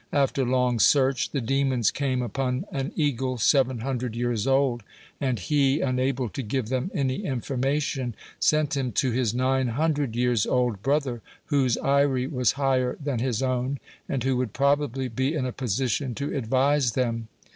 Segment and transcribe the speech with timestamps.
[0.11, 4.81] After long search the demons came upon an eagle seven hundred years old,
[5.19, 10.47] and he, unable to give them any information, sent him to his nine hundred years
[10.47, 13.77] old brother, whose eyrie was higher than his own,
[14.09, 17.27] and who would probably be in a position to advise them.